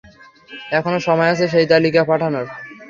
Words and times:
এখনো 0.71 0.97
সময় 1.07 1.31
আছে 1.33 1.45
সেই 1.47 1.65
তালিকা 1.71 2.01
পাঠানোর। 2.09 2.45